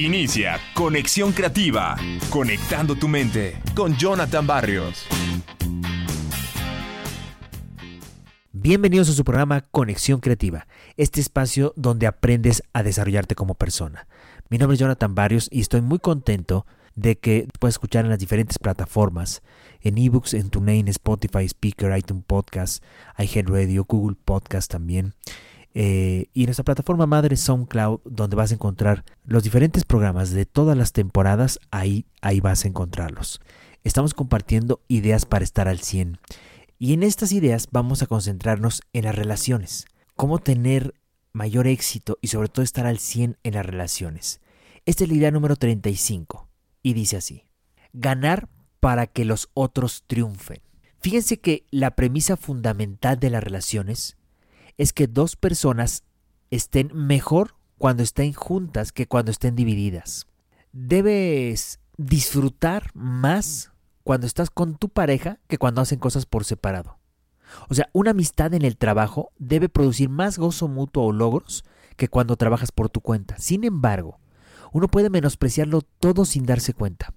[0.00, 1.94] Inicia Conexión Creativa,
[2.30, 5.04] conectando tu mente con Jonathan Barrios.
[8.50, 10.66] Bienvenidos a su programa Conexión Creativa,
[10.96, 14.08] este espacio donde aprendes a desarrollarte como persona.
[14.48, 16.64] Mi nombre es Jonathan Barrios y estoy muy contento
[16.94, 19.42] de que puedas escuchar en las diferentes plataformas,
[19.82, 22.82] en ebooks, en TuneIn, Spotify, Speaker, iTunes Podcast,
[23.18, 25.12] iHeartRadio, Google Podcast también.
[25.74, 30.76] Eh, y nuestra plataforma madre SoundCloud, donde vas a encontrar los diferentes programas de todas
[30.76, 33.40] las temporadas, ahí, ahí vas a encontrarlos.
[33.84, 36.18] Estamos compartiendo ideas para estar al 100.
[36.78, 39.86] Y en estas ideas vamos a concentrarnos en las relaciones.
[40.16, 40.94] Cómo tener
[41.32, 44.40] mayor éxito y sobre todo estar al 100 en las relaciones.
[44.86, 46.48] Esta es la idea número 35
[46.82, 47.44] y dice así.
[47.92, 48.48] Ganar
[48.80, 50.60] para que los otros triunfen.
[51.00, 54.16] Fíjense que la premisa fundamental de las relaciones
[54.80, 56.04] es que dos personas
[56.50, 60.26] estén mejor cuando estén juntas que cuando estén divididas.
[60.72, 63.72] Debes disfrutar más
[64.04, 66.98] cuando estás con tu pareja que cuando hacen cosas por separado.
[67.68, 71.62] O sea, una amistad en el trabajo debe producir más gozo mutuo o logros
[71.98, 73.36] que cuando trabajas por tu cuenta.
[73.36, 74.18] Sin embargo,
[74.72, 77.12] uno puede menospreciarlo todo sin darse cuenta.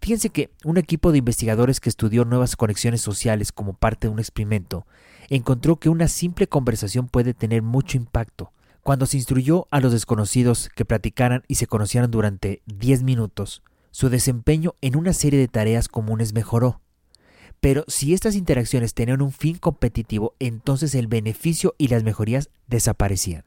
[0.00, 4.18] Fíjense que un equipo de investigadores que estudió nuevas conexiones sociales como parte de un
[4.18, 4.86] experimento
[5.28, 8.52] encontró que una simple conversación puede tener mucho impacto.
[8.82, 14.10] Cuando se instruyó a los desconocidos que platicaran y se conocieran durante 10 minutos, su
[14.10, 16.80] desempeño en una serie de tareas comunes mejoró.
[17.60, 23.44] Pero si estas interacciones tenían un fin competitivo, entonces el beneficio y las mejorías desaparecían.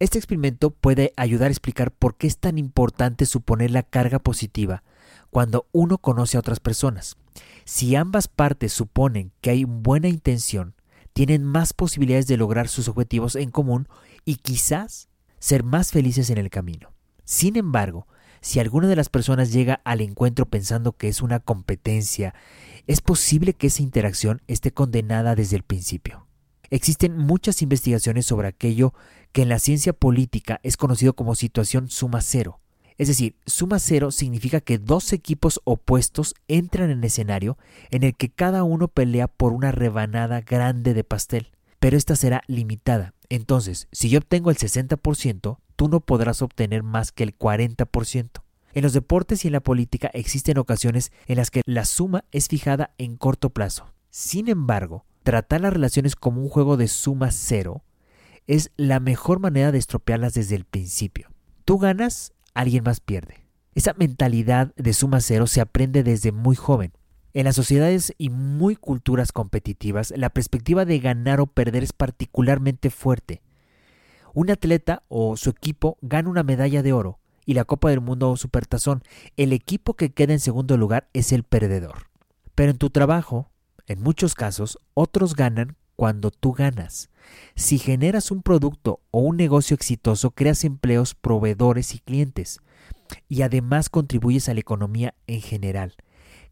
[0.00, 4.82] Este experimento puede ayudar a explicar por qué es tan importante suponer la carga positiva
[5.28, 7.18] cuando uno conoce a otras personas.
[7.66, 10.74] Si ambas partes suponen que hay buena intención,
[11.12, 13.88] tienen más posibilidades de lograr sus objetivos en común
[14.24, 16.94] y quizás ser más felices en el camino.
[17.24, 18.06] Sin embargo,
[18.40, 22.34] si alguna de las personas llega al encuentro pensando que es una competencia,
[22.86, 26.26] es posible que esa interacción esté condenada desde el principio.
[26.70, 28.94] Existen muchas investigaciones sobre aquello
[29.32, 32.60] que en la ciencia política es conocido como situación suma cero.
[32.96, 37.58] Es decir, suma cero significa que dos equipos opuestos entran en escenario
[37.90, 41.50] en el que cada uno pelea por una rebanada grande de pastel,
[41.80, 43.14] pero esta será limitada.
[43.30, 48.42] Entonces, si yo obtengo el 60%, tú no podrás obtener más que el 40%.
[48.74, 52.46] En los deportes y en la política existen ocasiones en las que la suma es
[52.46, 53.86] fijada en corto plazo.
[54.10, 57.84] Sin embargo, tratar las relaciones como un juego de suma cero
[58.46, 61.28] es la mejor manera de estropearlas desde el principio.
[61.64, 63.46] Tú ganas alguien más pierde.
[63.74, 66.92] Esa mentalidad de suma cero se aprende desde muy joven.
[67.32, 72.90] En las sociedades y muy culturas competitivas, la perspectiva de ganar o perder es particularmente
[72.90, 73.42] fuerte.
[74.34, 78.30] Un atleta o su equipo gana una medalla de oro y la Copa del Mundo
[78.30, 79.02] o Supertazón.
[79.36, 82.08] El equipo que queda en segundo lugar es el perdedor.
[82.54, 83.49] Pero en tu trabajo,
[83.90, 87.10] en muchos casos, otros ganan cuando tú ganas.
[87.56, 92.60] Si generas un producto o un negocio exitoso, creas empleos, proveedores y clientes.
[93.28, 95.96] Y además contribuyes a la economía en general.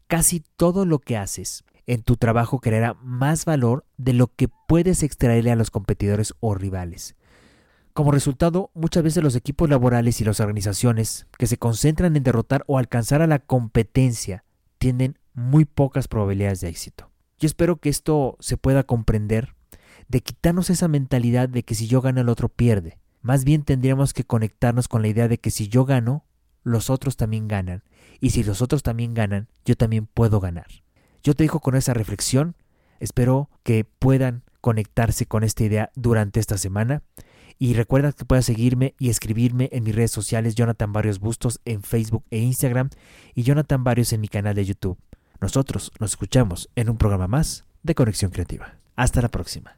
[0.07, 5.01] Casi todo lo que haces en tu trabajo creará más valor de lo que puedes
[5.01, 7.15] extraerle a los competidores o rivales.
[7.93, 12.65] Como resultado, muchas veces los equipos laborales y las organizaciones que se concentran en derrotar
[12.67, 14.43] o alcanzar a la competencia
[14.77, 17.08] tienen muy pocas probabilidades de éxito.
[17.39, 19.55] Yo espero que esto se pueda comprender,
[20.09, 22.97] de quitarnos esa mentalidad de que si yo gano el otro pierde.
[23.21, 26.25] Más bien tendríamos que conectarnos con la idea de que si yo gano,
[26.63, 27.83] los otros también ganan.
[28.19, 30.67] Y si los otros también ganan, yo también puedo ganar.
[31.23, 32.55] Yo te dejo con esa reflexión.
[32.99, 37.03] Espero que puedan conectarse con esta idea durante esta semana.
[37.57, 41.83] Y recuerda que puedas seguirme y escribirme en mis redes sociales Jonathan Barrios Bustos en
[41.83, 42.89] Facebook e Instagram
[43.35, 44.97] y Jonathan Barrios en mi canal de YouTube.
[45.41, 48.75] Nosotros nos escuchamos en un programa más de Conexión Creativa.
[48.95, 49.77] Hasta la próxima.